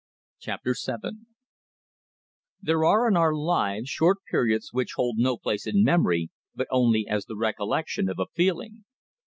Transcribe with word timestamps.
CHAPTER 0.39 0.73
SEVEN 0.73 1.27
There 2.59 2.83
are 2.83 3.07
in 3.07 3.15
our 3.15 3.35
lives 3.35 3.89
short 3.89 4.17
periods 4.31 4.73
which 4.73 4.93
hold 4.95 5.17
no 5.19 5.37
place 5.37 5.67
in 5.67 5.83
memory 5.83 6.31
but 6.55 6.65
only 6.71 7.07
as 7.07 7.25
the 7.25 7.37
recollection 7.37 8.09
of 8.09 8.17
a 8.17 8.25
feeling. 8.33 8.85